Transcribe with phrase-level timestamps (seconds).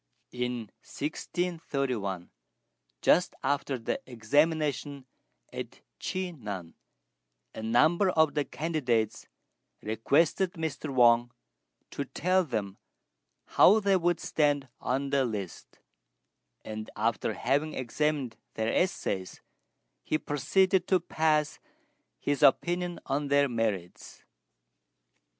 [0.31, 2.31] In 1631,
[3.03, 5.05] just after the examination
[5.53, 6.73] at Chi nan,
[7.53, 9.27] a number of the candidates
[9.83, 10.89] requested Mr.
[10.91, 11.29] Wang
[11.91, 12.79] to tell them
[13.45, 15.77] how they would stand on the list;
[16.65, 19.39] and, after having examined their essays,
[20.03, 21.59] he proceeded to pass
[22.17, 24.23] his opinion on their merits.